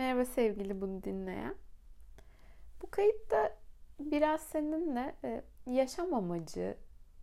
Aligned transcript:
Merhaba 0.00 0.24
sevgili 0.24 0.80
bunu 0.80 1.02
dinleyen. 1.02 1.54
Bu 2.82 2.90
kayıtta 2.90 3.56
biraz 3.98 4.40
seninle 4.40 5.14
e, 5.24 5.42
yaşam 5.66 6.14
amacı 6.14 6.76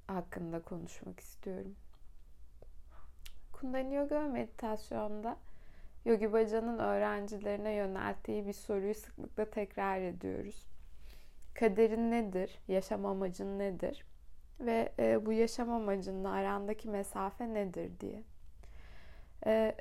hakkında 0.08 0.62
konuşmak 0.62 1.20
istiyorum. 1.20 1.76
Kundalini 3.54 3.96
Yoga 3.96 4.22
ve 4.24 4.28
meditasyonda 4.28 5.38
Yogi 6.06 6.34
Bhaja'nın 6.34 6.80
öğrencilerine 6.80 7.72
yönelttiği 7.72 8.48
bir 8.48 8.54
soruyu 8.54 8.96
sıklıkla 8.96 9.50
tekrar 9.50 10.02
ediyoruz. 10.02 10.68
Kaderin 11.54 12.12
nedir? 12.12 12.60
Yaşam 12.68 13.06
amacın 13.06 13.60
nedir? 13.60 14.06
Ve 14.60 14.94
e, 15.00 15.26
bu 15.26 15.34
yaşam 15.34 15.72
amacınla 15.72 16.32
arandaki 16.32 16.90
mesafe 16.90 17.54
nedir 17.54 18.00
diye. 18.00 18.24
E, 19.46 19.76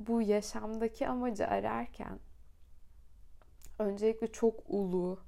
bu 0.00 0.22
yaşamdaki 0.22 1.08
amacı 1.08 1.46
ararken 1.46 2.18
öncelikle 3.80 4.32
çok 4.32 4.54
ulu, 4.68 5.18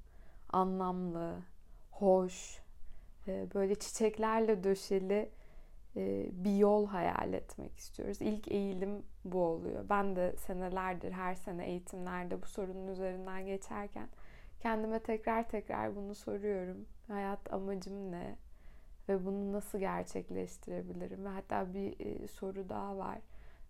anlamlı, 0.48 1.43
hoş, 1.91 2.62
e, 3.29 3.47
böyle 3.55 3.74
çiçeklerle 3.74 4.65
döşeli 4.65 5.30
e, 5.97 6.29
bir 6.45 6.57
yol 6.57 6.87
hayal 6.87 7.33
etmek 7.33 7.79
istiyoruz. 7.79 8.20
İlk 8.20 8.48
eğilim 8.48 9.02
bu 9.24 9.45
oluyor. 9.45 9.88
Ben 9.88 10.16
de 10.16 10.37
senelerdir 10.37 11.12
her 11.12 11.34
sene 11.34 11.66
eğitimlerde 11.66 12.43
bu 12.43 12.46
sorunun 12.46 12.88
üzerinden 12.88 13.46
geçerken 13.46 14.09
kendime 14.60 14.98
tekrar 14.98 15.48
tekrar 15.48 15.96
bunu 15.96 16.15
soruyorum. 16.15 16.87
Hayat 17.09 17.52
amacım 17.52 18.12
ne? 18.12 18.37
Ve 19.09 19.27
bunu 19.27 19.52
nasıl 19.52 19.79
gerçekleştirebilirim? 19.79 21.24
Ve 21.24 21.29
hatta 21.29 21.74
bir 21.74 22.01
e, 22.01 22.29
soru 22.29 22.69
daha 22.69 22.96
var. 22.96 23.19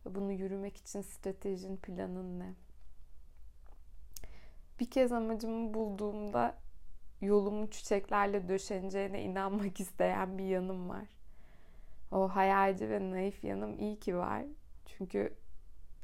Bunu 0.04 0.32
yürümek 0.32 0.76
için 0.76 1.00
stratejin, 1.00 1.76
planın 1.76 2.40
ne? 2.40 2.54
Bir 4.82 4.90
kez 4.90 5.12
amacımı 5.12 5.74
bulduğumda 5.74 6.54
yolumun 7.20 7.66
çiçeklerle 7.66 8.48
döşeneceğine 8.48 9.22
inanmak 9.22 9.80
isteyen 9.80 10.38
bir 10.38 10.44
yanım 10.44 10.88
var. 10.88 11.08
O 12.10 12.28
hayalci 12.28 12.90
ve 12.90 13.10
naif 13.10 13.44
yanım 13.44 13.78
iyi 13.78 14.00
ki 14.00 14.16
var. 14.16 14.44
Çünkü 14.86 15.34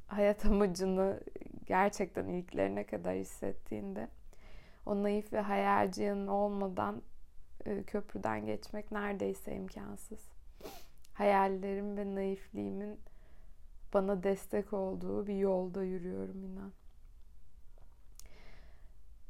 hayat 0.06 0.44
amacını 0.46 1.20
gerçekten 1.66 2.26
iliklerine 2.26 2.86
kadar 2.86 3.14
hissettiğinde 3.14 4.08
o 4.86 5.02
naif 5.02 5.32
ve 5.32 5.40
hayalci 5.40 6.02
yanın 6.02 6.26
olmadan 6.26 7.02
e, 7.64 7.82
köprüden 7.82 8.46
geçmek 8.46 8.92
neredeyse 8.92 9.54
imkansız. 9.54 10.28
Hayallerim 11.14 11.96
ve 11.96 12.14
naifliğimin 12.14 13.00
bana 13.94 14.22
destek 14.22 14.72
olduğu 14.72 15.26
bir 15.26 15.36
yolda 15.36 15.84
yürüyorum 15.84 16.44
inan. 16.44 16.72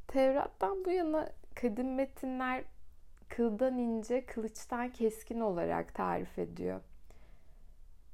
Tevrat'tan 0.09 0.85
bu 0.85 0.91
yana 0.91 1.29
kadim 1.55 1.95
metinler 1.95 2.63
kıldan 3.27 3.77
ince, 3.77 4.25
kılıçtan 4.25 4.91
keskin 4.91 5.39
olarak 5.39 5.95
tarif 5.95 6.39
ediyor. 6.39 6.81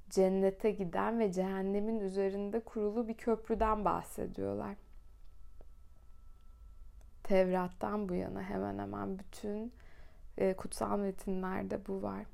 Cennete 0.10 0.72
giden 0.72 1.20
ve 1.20 1.32
cehennemin 1.32 2.00
üzerinde 2.00 2.60
kurulu 2.60 3.08
bir 3.08 3.18
köprüden 3.18 3.86
bahsediyorlar. 3.86 4.76
Tevrat'tan 7.24 8.10
bu 8.10 8.14
yana 8.14 8.42
hemen 8.42 8.80
hemen 8.80 9.20
bütün 9.20 9.74
e, 10.38 10.54
kutsal 10.54 11.00
metinlerde 11.00 11.88
bu 11.88 12.02
var. 12.02 12.26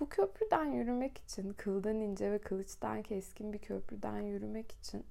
Bu 0.00 0.08
köprüden 0.08 0.64
yürümek 0.64 1.18
için, 1.18 1.52
kıldan 1.52 2.00
ince 2.00 2.32
ve 2.32 2.38
kılıçtan 2.38 3.02
keskin 3.02 3.52
bir 3.52 3.58
köprüden 3.58 4.20
yürümek 4.20 4.72
için 4.72 5.06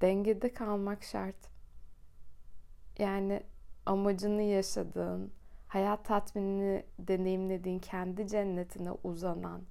dengede 0.00 0.52
kalmak 0.52 1.02
şart. 1.02 1.53
Yani 2.98 3.42
amacını 3.86 4.42
yaşadığın, 4.42 5.32
hayat 5.68 6.04
tatminini 6.04 6.84
deneyimlediğin 6.98 7.78
kendi 7.78 8.26
cennetine 8.26 8.90
uzanan 8.90 9.62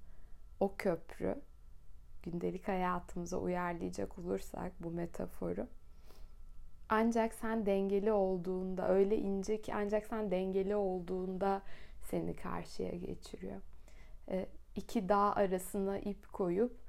o 0.60 0.76
köprü 0.78 1.42
gündelik 2.24 2.68
hayatımıza 2.68 3.38
uyarlayacak 3.38 4.18
olursak 4.18 4.72
bu 4.80 4.92
metaforu 4.92 5.68
ancak 6.90 7.34
sen 7.34 7.66
dengeli 7.66 8.12
olduğunda 8.12 8.90
öyle 8.90 9.18
ince 9.18 9.62
ki 9.62 9.74
ancak 9.74 10.06
sen 10.06 10.32
dengeli 10.32 10.76
olduğunda 10.76 11.62
seni 12.02 12.36
karşıya 12.36 12.90
geçiriyor. 12.92 13.62
E, 14.30 14.48
iki 14.76 15.10
dağ 15.10 15.34
arasına 15.34 16.00
ip 16.00 16.34
koyup 16.34 16.83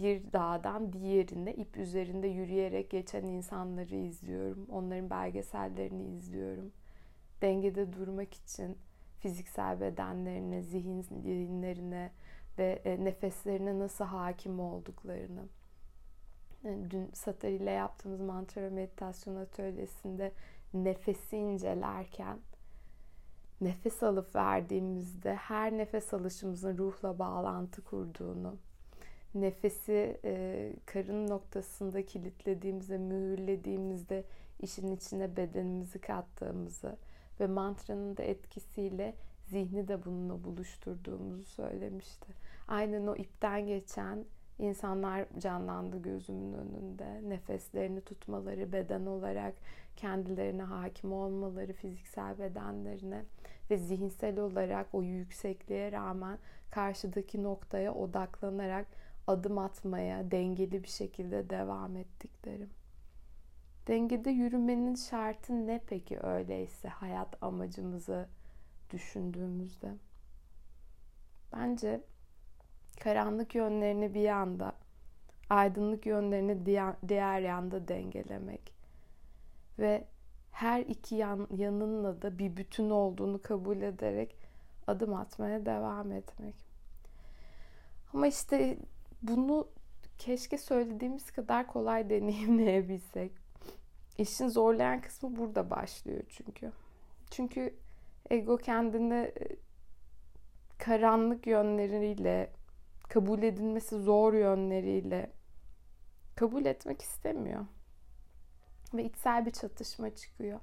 bir 0.00 0.32
dağdan 0.32 0.92
diğerine 0.92 1.54
ip 1.54 1.76
üzerinde 1.76 2.28
yürüyerek 2.28 2.90
geçen 2.90 3.24
insanları 3.24 3.96
izliyorum. 3.96 4.66
Onların 4.70 5.10
belgesellerini 5.10 6.14
izliyorum. 6.14 6.72
Dengede 7.42 7.92
durmak 7.92 8.34
için 8.34 8.78
fiziksel 9.18 9.80
bedenlerine, 9.80 10.62
zihinlerine 10.62 12.12
ve 12.58 12.82
e, 12.84 13.04
nefeslerine 13.04 13.78
nasıl 13.78 14.04
hakim 14.04 14.60
olduklarını. 14.60 15.48
Yani 16.64 16.90
dün 16.90 17.10
Satari 17.12 17.54
ile 17.54 17.70
yaptığımız 17.70 18.20
mantra 18.20 18.70
meditasyon 18.70 19.36
atölyesinde 19.36 20.32
nefesi 20.74 21.36
incelerken 21.36 22.38
nefes 23.60 24.02
alıp 24.02 24.36
verdiğimizde 24.36 25.34
her 25.34 25.72
nefes 25.72 26.14
alışımızın 26.14 26.78
ruhla 26.78 27.18
bağlantı 27.18 27.84
kurduğunu, 27.84 28.56
nefesi 29.34 30.20
e, 30.24 30.72
karın 30.86 31.28
noktasında 31.28 32.06
kilitlediğimizde, 32.06 32.98
mühürlediğimizde 32.98 34.24
işin 34.60 34.96
içine 34.96 35.36
bedenimizi 35.36 35.98
kattığımızı 35.98 36.96
ve 37.40 37.46
mantranın 37.46 38.16
da 38.16 38.22
etkisiyle 38.22 39.14
zihni 39.46 39.88
de 39.88 40.04
bununla 40.04 40.44
buluşturduğumuzu 40.44 41.44
söylemişti. 41.44 42.26
Aynen 42.68 43.06
o 43.06 43.16
ipten 43.16 43.66
geçen 43.66 44.24
insanlar 44.58 45.26
canlandı 45.38 46.02
gözümün 46.02 46.52
önünde. 46.52 47.28
Nefeslerini 47.28 48.00
tutmaları, 48.00 48.72
beden 48.72 49.06
olarak 49.06 49.54
kendilerine 49.96 50.62
hakim 50.62 51.12
olmaları, 51.12 51.72
fiziksel 51.72 52.38
bedenlerine 52.38 53.24
ve 53.70 53.76
zihinsel 53.76 54.38
olarak 54.38 54.86
o 54.92 55.02
yüksekliğe 55.02 55.92
rağmen 55.92 56.38
karşıdaki 56.70 57.42
noktaya 57.42 57.94
odaklanarak 57.94 58.86
adım 59.30 59.58
atmaya 59.58 60.30
dengeli 60.30 60.82
bir 60.82 60.88
şekilde 60.88 61.50
devam 61.50 61.96
ettiklerim. 61.96 62.70
Dengede 63.86 64.30
yürümenin 64.30 64.94
şartı 64.94 65.66
ne 65.66 65.80
peki 65.86 66.20
öyleyse 66.20 66.88
hayat 66.88 67.42
amacımızı 67.42 68.28
düşündüğümüzde? 68.90 69.94
Bence 71.52 72.00
karanlık 73.00 73.54
yönlerini 73.54 74.14
bir 74.14 74.20
yanda, 74.20 74.72
aydınlık 75.50 76.06
yönlerini 76.06 76.66
diğer 77.08 77.40
yanda 77.40 77.88
dengelemek 77.88 78.72
ve 79.78 80.04
her 80.52 80.80
iki 80.80 81.14
yan, 81.14 81.48
yanınla 81.56 82.22
da 82.22 82.38
bir 82.38 82.56
bütün 82.56 82.90
olduğunu 82.90 83.42
kabul 83.42 83.82
ederek 83.82 84.36
adım 84.86 85.14
atmaya 85.14 85.66
devam 85.66 86.12
etmek. 86.12 86.54
Ama 88.14 88.26
işte 88.26 88.78
bunu 89.22 89.68
keşke 90.18 90.58
söylediğimiz 90.58 91.30
kadar 91.30 91.66
kolay 91.66 92.10
deneyimleyebilsek. 92.10 93.32
İşin 94.18 94.48
zorlayan 94.48 95.00
kısmı 95.00 95.36
burada 95.36 95.70
başlıyor 95.70 96.22
çünkü. 96.28 96.72
Çünkü 97.30 97.74
ego 98.30 98.56
kendini 98.56 99.14
e, 99.14 99.56
karanlık 100.78 101.46
yönleriyle, 101.46 102.52
kabul 103.08 103.42
edilmesi 103.42 104.02
zor 104.02 104.32
yönleriyle 104.32 105.30
kabul 106.36 106.64
etmek 106.64 107.02
istemiyor. 107.02 107.66
Ve 108.94 109.04
içsel 109.04 109.46
bir 109.46 109.50
çatışma 109.50 110.14
çıkıyor. 110.14 110.60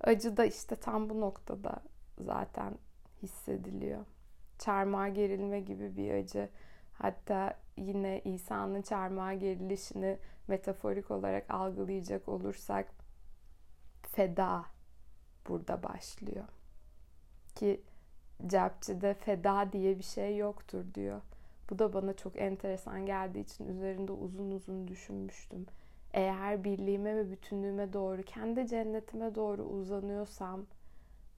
Acı 0.00 0.36
da 0.36 0.44
işte 0.44 0.76
tam 0.76 1.10
bu 1.10 1.20
noktada 1.20 1.82
zaten 2.18 2.78
hissediliyor. 3.22 4.04
Çarmıha 4.58 5.08
gerilme 5.08 5.60
gibi 5.60 5.96
bir 5.96 6.14
acı. 6.14 6.48
Hatta 7.02 7.54
yine 7.76 8.20
İsa'nın 8.24 8.82
çarmıha 8.82 9.34
gerilişini 9.34 10.18
metaforik 10.48 11.10
olarak 11.10 11.50
algılayacak 11.50 12.28
olursak 12.28 12.88
feda 14.02 14.64
burada 15.48 15.82
başlıyor. 15.82 16.44
Ki 17.54 17.80
Cepçi'de 18.46 19.14
feda 19.14 19.72
diye 19.72 19.98
bir 19.98 20.04
şey 20.04 20.36
yoktur 20.36 20.84
diyor. 20.94 21.20
Bu 21.70 21.78
da 21.78 21.92
bana 21.92 22.16
çok 22.16 22.38
enteresan 22.38 23.06
geldiği 23.06 23.40
için 23.40 23.68
üzerinde 23.68 24.12
uzun 24.12 24.50
uzun 24.50 24.88
düşünmüştüm. 24.88 25.66
Eğer 26.12 26.64
birliğime 26.64 27.16
ve 27.16 27.30
bütünlüğüme 27.30 27.92
doğru, 27.92 28.22
kendi 28.22 28.66
cennetime 28.66 29.34
doğru 29.34 29.62
uzanıyorsam, 29.62 30.66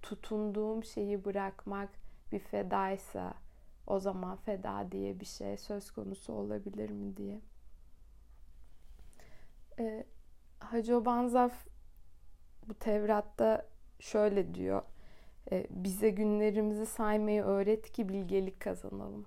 tutunduğum 0.03 0.85
şeyi 0.85 1.25
bırakmak 1.25 1.89
bir 2.33 2.39
fedaysa, 2.39 3.35
o 3.87 3.99
zaman 4.01 4.37
feda 4.37 4.93
diye 4.93 5.21
bir 5.21 5.27
şey 5.27 5.57
söz 5.57 5.91
konusu 5.91 6.33
olabilir 6.33 6.91
mi 6.91 7.17
diye. 7.17 7.41
Ee, 9.79 10.07
Hacı 10.59 11.05
Banzaf 11.05 11.67
bu 12.69 12.75
Tevrat'ta 12.75 13.67
şöyle 14.01 14.55
diyor. 14.55 14.83
E, 15.53 15.67
bize 15.71 16.11
günlerimizi 16.11 16.87
saymayı 16.87 17.43
öğret 17.43 17.93
ki 17.93 18.09
bilgelik 18.09 18.61
kazanalım. 18.61 19.27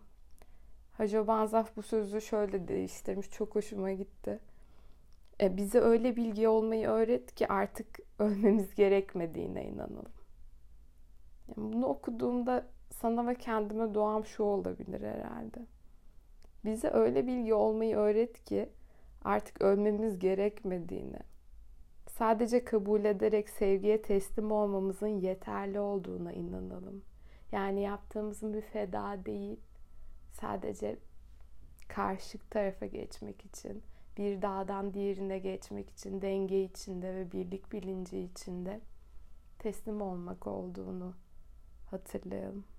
Hacı 0.94 1.28
Banzaf 1.28 1.76
bu 1.76 1.82
sözü 1.82 2.22
şöyle 2.22 2.68
değiştirmiş. 2.68 3.30
Çok 3.30 3.56
hoşuma 3.56 3.92
gitti. 3.92 4.40
E, 5.42 5.58
bize 5.58 5.80
öyle 5.80 6.16
bilgi 6.16 6.48
olmayı 6.48 6.88
öğret 6.88 7.36
ki 7.36 7.48
artık 7.48 8.00
ölmemiz 8.20 8.76
gerekmediğine 8.76 9.66
inanalım. 9.66 10.14
Yani 11.48 11.74
bunu 11.74 11.86
okuduğumda 11.86 12.68
sana 13.02 13.28
ve 13.28 13.36
kendime 13.36 13.94
doğam 13.94 14.26
şu 14.26 14.44
olabilir 14.44 15.02
herhalde. 15.02 15.66
Bize 16.66 16.90
öyle 16.90 17.28
bilgi 17.28 17.54
olmayı 17.54 17.96
öğret 17.96 18.44
ki 18.44 18.70
artık 19.24 19.62
ölmemiz 19.62 20.20
gerekmediğini, 20.20 21.20
sadece 22.08 22.66
kabul 22.66 23.06
ederek 23.06 23.50
sevgiye 23.50 24.02
teslim 24.02 24.52
olmamızın 24.52 25.08
yeterli 25.08 25.80
olduğuna 25.80 26.34
inanalım. 26.34 27.02
Yani 27.52 27.82
yaptığımızın 27.82 28.54
bir 28.54 28.62
feda 28.62 29.26
değil, 29.26 29.60
sadece 30.32 30.98
karşı 31.88 32.40
tarafa 32.50 32.86
geçmek 32.86 33.46
için, 33.46 33.84
bir 34.18 34.42
dağdan 34.42 34.94
diğerine 34.94 35.40
geçmek 35.40 35.90
için, 35.90 36.22
denge 36.22 36.64
içinde 36.64 37.16
ve 37.16 37.32
birlik 37.32 37.72
bilinci 37.72 38.20
içinde 38.20 38.82
teslim 39.60 40.02
olmak 40.02 40.48
olduğunu 40.48 41.14
hatırlayalım. 41.92 42.75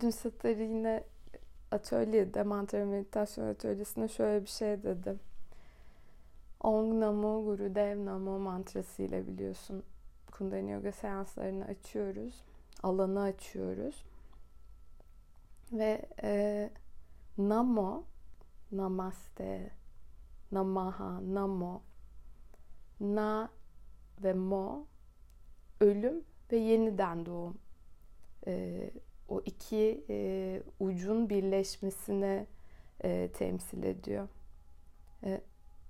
Dün 0.00 0.10
Satır'ı 0.10 0.62
yine 0.62 1.04
atölyede, 1.70 2.42
mantra 2.42 2.84
meditasyon 2.84 3.46
atölyesinde 3.46 4.08
şöyle 4.08 4.42
bir 4.42 4.48
şey 4.48 4.82
dedi. 4.82 5.16
Om 6.60 7.00
Namo 7.00 7.44
Guru 7.44 7.74
Dev 7.74 8.04
Namo 8.04 8.38
mantrası 8.38 9.02
ile 9.02 9.26
biliyorsun 9.26 9.82
Kundalini 10.32 10.70
Yoga 10.70 10.92
seanslarını 10.92 11.64
açıyoruz. 11.64 12.34
Alanı 12.82 13.22
açıyoruz. 13.22 14.04
Ve 15.72 16.06
e, 16.22 16.70
Namo, 17.38 18.04
Namaste, 18.72 19.70
Namaha, 20.52 21.34
Namo, 21.34 21.82
Na 23.00 23.50
ve 24.22 24.32
Mo 24.32 24.86
ölüm 25.80 26.24
ve 26.52 26.56
yeniden 26.56 27.26
doğum. 27.26 27.58
E, 28.46 28.90
o 29.30 29.40
iki 29.44 30.04
e, 30.10 30.62
ucun 30.80 31.30
birleşmesine 31.30 32.46
e, 33.04 33.28
temsil 33.32 33.82
ediyor. 33.82 34.28
E, 35.24 35.40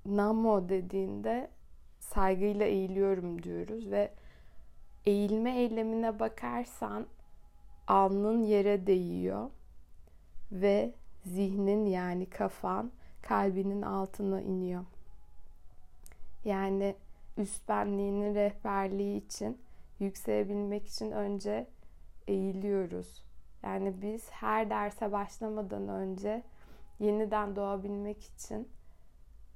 Namo 0.06 0.68
dediğinde 0.68 1.50
saygıyla 1.98 2.66
eğiliyorum 2.66 3.42
diyoruz 3.42 3.90
ve 3.90 4.12
eğilme 5.06 5.58
eylemine 5.58 6.20
bakarsan 6.20 7.06
alnın 7.86 8.42
yere 8.42 8.86
değiyor 8.86 9.50
ve 10.52 10.94
zihnin 11.24 11.86
yani 11.86 12.26
kafan 12.26 12.90
kalbinin 13.22 13.82
altına 13.82 14.40
iniyor. 14.40 14.84
Yani 16.44 16.96
üst 17.36 17.68
benliğinin 17.68 18.34
rehberliği 18.34 19.26
için 19.26 19.58
yükselebilmek 20.00 20.86
için 20.86 21.10
önce 21.10 21.66
eğiliyoruz. 22.28 23.29
Yani 23.62 24.02
biz 24.02 24.30
her 24.30 24.70
derse 24.70 25.12
başlamadan 25.12 25.88
önce 25.88 26.42
yeniden 26.98 27.56
doğabilmek 27.56 28.24
için 28.24 28.68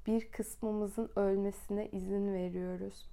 bir 0.06 0.31
kısmımızın 0.31 1.11
ölmesine 1.17 1.89
izin 1.89 2.33
veriyoruz. 2.35 3.11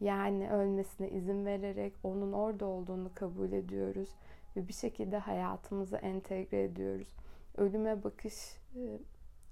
Yani 0.00 0.50
ölmesine 0.50 1.10
izin 1.10 1.46
vererek 1.46 1.92
onun 2.02 2.32
orada 2.32 2.66
olduğunu 2.66 3.10
kabul 3.14 3.52
ediyoruz 3.52 4.08
ve 4.56 4.68
bir 4.68 4.72
şekilde 4.72 5.18
hayatımıza 5.18 5.98
entegre 5.98 6.64
ediyoruz. 6.64 7.08
Ölüme 7.56 8.04
bakış 8.04 8.34
e, 8.76 8.98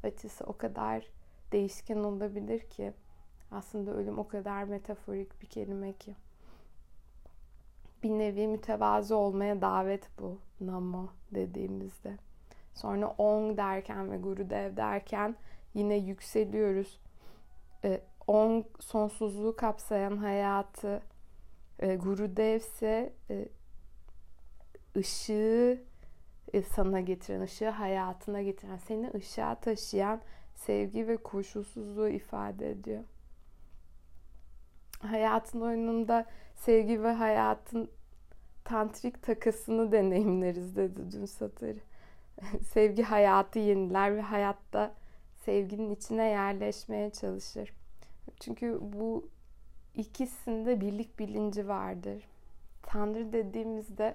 açısı 0.06 0.44
o 0.44 0.56
kadar 0.56 1.06
değişken 1.53 1.97
olabilir 1.97 2.61
ki 2.61 2.93
aslında 3.50 3.91
ölüm 3.91 4.19
o 4.19 4.29
kadar 4.29 4.65
metaforik 4.65 5.43
bir 5.43 5.47
kelime 5.47 5.93
ki. 5.93 6.15
Bir 8.02 8.10
nevi 8.10 8.46
mütevazı 8.46 9.16
olmaya 9.16 9.60
davet 9.60 10.10
bu 10.19 10.38
namo 10.60 11.08
dediğimizde. 11.31 12.16
Sonra 12.75 13.14
ong 13.19 13.56
derken 13.56 14.12
ve 14.12 14.16
gurudev 14.16 14.76
derken 14.76 15.37
yine 15.75 15.94
yükseliyoruz. 15.94 17.00
E, 17.84 18.00
on 18.26 18.64
sonsuzluğu 18.81 19.56
kapsayan 19.56 20.16
hayatı, 20.16 21.02
e, 21.78 21.96
Gurudev 21.96 22.56
ise 22.56 23.12
e, 23.31 23.49
ışığı 24.96 25.82
e, 26.52 26.62
sana 26.62 27.00
getiren, 27.00 27.40
ışığı 27.40 27.69
hayatına 27.69 28.43
getiren, 28.43 28.76
seni 28.76 29.10
ışığa 29.14 29.55
taşıyan 29.55 30.20
sevgi 30.55 31.08
ve 31.08 31.16
koşulsuzluğu 31.16 32.08
ifade 32.08 32.70
ediyor. 32.70 33.05
Hayatın 34.98 35.60
oyununda 35.60 36.26
sevgi 36.64 37.03
ve 37.03 37.12
hayatın 37.12 37.91
tantrik 38.64 39.23
takasını 39.23 39.93
deneyimleriz 39.93 40.76
dedi 40.76 41.12
dün 41.12 41.25
Satır. 41.25 41.76
sevgi 42.73 43.03
hayatı 43.03 43.59
yeniler 43.59 44.17
ve 44.17 44.20
hayatta 44.20 44.94
sevginin 45.44 45.94
içine 45.94 46.25
yerleşmeye 46.25 47.11
çalışır. 47.11 47.73
Çünkü 48.41 48.79
bu 48.82 49.29
ikisinde 49.94 50.81
birlik 50.81 51.19
bilinci 51.19 51.69
vardır. 51.69 52.29
Tanrı 52.82 53.32
dediğimizde 53.32 54.15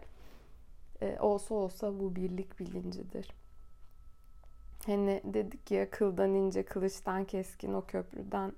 e, 1.02 1.20
olsa 1.20 1.56
olsa 1.56 2.00
bu 2.00 2.16
birlik 2.16 2.60
bilincidir. 2.60 3.34
Hani 4.86 5.22
dedik 5.24 5.72
ya 5.72 5.90
kıldan 5.90 6.36
ince, 6.36 6.66
kılıçtan 6.66 7.26
keskin 7.26 7.74
o 7.74 7.86
köprüden 7.86 8.54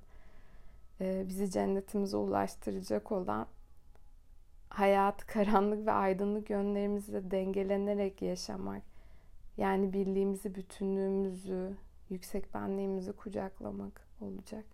e, 1.02 1.26
bizi 1.28 1.52
cennetimize 1.52 2.18
ulaştıracak 2.18 3.12
olan 3.12 3.48
hayat, 4.70 5.26
karanlık 5.28 5.86
ve 5.86 5.92
aydınlık 5.92 6.50
yönlerimizle 6.50 7.32
dengelenerek 7.32 8.22
yaşamak. 8.22 8.84
Yani 9.58 9.94
birliğimizi, 9.94 10.56
bütünlüğümüzü, 10.56 11.78
yüksek 12.10 12.54
benliğimizi 12.54 13.14
kucaklamak 13.14 14.08
olacak. 14.22 14.66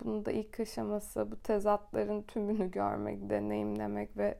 Bunun 0.00 0.24
da 0.24 0.32
ilk 0.32 0.60
aşaması 0.60 1.30
bu 1.30 1.36
tezatların 1.36 2.22
tümünü 2.22 2.70
görmek, 2.70 3.30
deneyimlemek 3.30 4.16
ve 4.16 4.38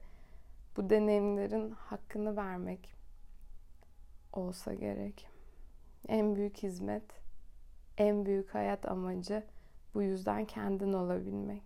bu 0.76 0.90
deneyimlerin 0.90 1.70
hakkını 1.70 2.36
vermek 2.36 2.94
olsa 4.32 4.74
gerek. 4.74 5.28
En 6.08 6.36
büyük 6.36 6.58
hizmet, 6.62 7.22
en 7.98 8.26
büyük 8.26 8.54
hayat 8.54 8.88
amacı 8.88 9.42
bu 9.94 10.02
yüzden 10.02 10.44
kendin 10.44 10.92
olabilmek. 10.92 11.62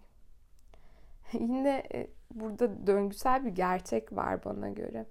Yine 1.32 1.82
e, 1.94 2.10
burada 2.34 2.86
döngüsel 2.86 3.44
bir 3.44 3.50
gerçek 3.50 4.12
var 4.12 4.44
bana 4.44 4.68
göre. 4.68 5.06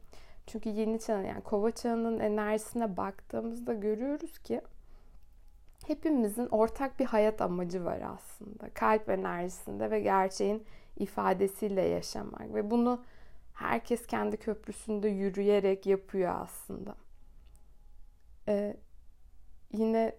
Çünkü 0.48 0.70
yeni 0.70 1.00
çağın 1.00 1.24
yani 1.24 1.42
kova 1.42 1.72
çağının 1.72 2.20
enerjisine 2.20 2.98
baktığımızda 2.98 3.74
görüyoruz 3.74 4.40
ki 4.40 4.62
hepimizin 5.88 6.48
ortak 6.48 7.00
bir 7.00 7.06
hayat 7.06 7.42
amacı 7.42 7.86
var 7.86 8.02
aslında. 8.02 8.70
Kalp 8.74 9.10
enerjisinde 9.10 9.92
ve 9.92 10.00
gerçeğin 10.00 10.64
ifadesiyle 10.96 11.82
yaşamak 11.82 12.54
ve 12.54 12.72
bunu 12.72 13.04
herkes 13.54 14.08
kendi 14.08 14.38
köprüsünde 14.38 15.08
yürüyerek 15.08 15.86
yapıyor 15.86 16.36
aslında. 16.42 16.96
Ee, 18.48 18.78
yine 19.72 20.16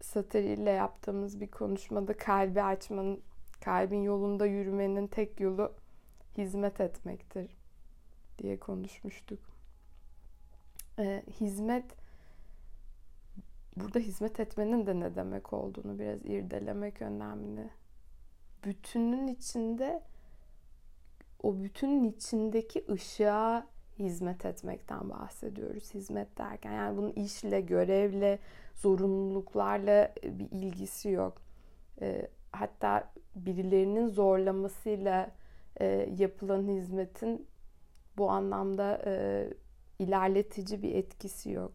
Satır 0.00 0.42
ile 0.42 0.70
yaptığımız 0.70 1.40
bir 1.40 1.50
konuşmada 1.50 2.12
kalbi 2.12 2.62
açmanın, 2.62 3.22
kalbin 3.64 4.02
yolunda 4.02 4.46
yürümenin 4.46 5.06
tek 5.06 5.40
yolu 5.40 5.72
hizmet 6.36 6.80
etmektir 6.80 7.56
diye 8.38 8.60
konuşmuştuk. 8.60 9.38
Ee, 10.98 11.22
hizmet 11.40 11.84
burada 13.76 13.98
hizmet 13.98 14.40
etmenin 14.40 14.86
de 14.86 15.00
ne 15.00 15.14
demek 15.14 15.52
olduğunu 15.52 15.98
biraz 15.98 16.24
irdelemek 16.24 17.02
önemli. 17.02 17.70
Bütünün 18.64 19.26
içinde 19.26 20.02
o 21.42 21.62
bütünün 21.62 22.04
içindeki 22.04 22.84
ışığa 22.90 23.66
hizmet 23.98 24.44
etmekten 24.44 25.10
bahsediyoruz. 25.10 25.94
Hizmet 25.94 26.38
derken 26.38 26.72
yani 26.72 26.96
bunun 26.96 27.12
işle, 27.12 27.60
görevle, 27.60 28.38
zorunluluklarla 28.74 30.14
bir 30.24 30.50
ilgisi 30.50 31.08
yok. 31.08 31.42
E, 32.00 32.28
hatta 32.52 33.12
birilerinin 33.36 34.08
zorlamasıyla 34.08 35.30
e, 35.80 35.86
yapılan 36.18 36.68
hizmetin 36.68 37.46
bu 38.16 38.30
anlamda 38.30 39.02
e, 39.06 39.48
ilerletici 39.98 40.82
bir 40.82 40.94
etkisi 40.94 41.50
yok. 41.50 41.72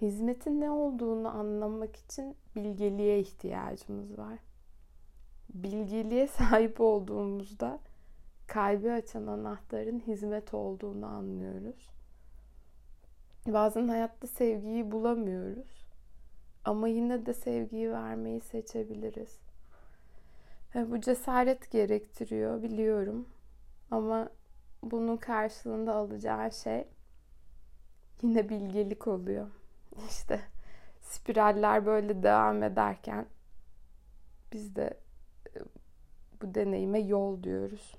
hizmetin 0.00 0.60
ne 0.60 0.70
olduğunu 0.70 1.28
anlamak 1.28 1.96
için 1.96 2.36
bilgeliğe 2.56 3.20
ihtiyacımız 3.20 4.18
var. 4.18 4.38
Bilgeliğe 5.54 6.26
sahip 6.26 6.80
olduğumuzda 6.80 7.78
kalbi 8.46 8.92
açan 8.92 9.26
anahtarın 9.26 10.00
hizmet 10.00 10.54
olduğunu 10.54 11.06
anlıyoruz. 11.06 11.90
Bazen 13.46 13.88
hayatta 13.88 14.26
sevgiyi 14.26 14.92
bulamıyoruz. 14.92 15.81
Ama 16.64 16.88
yine 16.88 17.26
de 17.26 17.34
sevgiyi 17.34 17.92
vermeyi 17.92 18.40
seçebiliriz. 18.40 19.38
Ve 20.74 20.90
bu 20.90 21.00
cesaret 21.00 21.70
gerektiriyor 21.70 22.62
biliyorum. 22.62 23.28
Ama 23.90 24.28
bunun 24.82 25.16
karşılığında 25.16 25.94
alacağı 25.94 26.52
şey 26.52 26.88
yine 28.22 28.48
bilgelik 28.48 29.06
oluyor. 29.06 29.48
İşte 30.08 30.40
spiraller 31.00 31.86
böyle 31.86 32.22
devam 32.22 32.62
ederken 32.62 33.26
biz 34.52 34.76
de 34.76 35.00
e, 35.56 35.58
bu 36.42 36.54
deneyime 36.54 37.00
yol 37.00 37.42
diyoruz. 37.42 37.94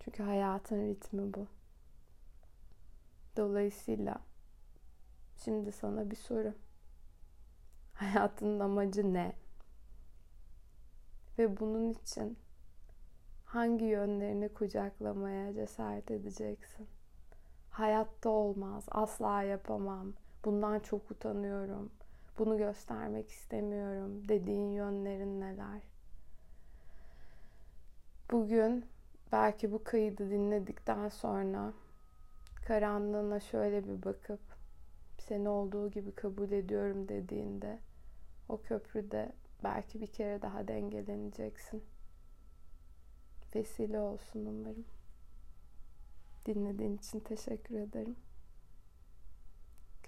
Çünkü 0.00 0.22
hayatın 0.22 0.88
ritmi 0.88 1.34
bu. 1.34 1.46
Dolayısıyla 3.36 4.18
şimdi 5.44 5.72
sana 5.72 6.10
bir 6.10 6.16
soru. 6.16 6.54
Hayatının 8.00 8.60
amacı 8.60 9.14
ne? 9.14 9.32
Ve 11.38 11.60
bunun 11.60 11.90
için 11.90 12.38
hangi 13.44 13.84
yönlerini 13.84 14.48
kucaklamaya 14.48 15.54
cesaret 15.54 16.10
edeceksin? 16.10 16.86
Hayatta 17.70 18.28
olmaz, 18.30 18.84
asla 18.90 19.42
yapamam, 19.42 20.12
bundan 20.44 20.78
çok 20.80 21.10
utanıyorum, 21.10 21.90
bunu 22.38 22.58
göstermek 22.58 23.30
istemiyorum 23.30 24.28
dediğin 24.28 24.70
yönlerin 24.70 25.40
neler? 25.40 25.82
Bugün 28.30 28.84
belki 29.32 29.72
bu 29.72 29.84
kaydı 29.84 30.30
dinledikten 30.30 31.08
sonra 31.08 31.72
karanlığına 32.66 33.40
şöyle 33.40 33.84
bir 33.84 34.02
bakıp 34.02 34.40
seni 35.28 35.48
olduğu 35.48 35.90
gibi 35.90 36.12
kabul 36.12 36.52
ediyorum 36.52 37.08
dediğinde 37.08 37.78
o 38.48 38.62
köprüde 38.62 39.32
belki 39.64 40.00
bir 40.00 40.06
kere 40.06 40.42
daha 40.42 40.68
dengeleneceksin. 40.68 41.84
Vesile 43.54 44.00
olsun 44.00 44.46
umarım. 44.46 44.84
Dinlediğin 46.46 46.96
için 46.96 47.20
teşekkür 47.20 47.74
ederim. 47.74 48.16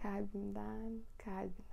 Kalbimden 0.02 1.00
kalbine. 1.18 1.67